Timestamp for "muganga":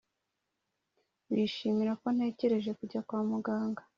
3.29-3.81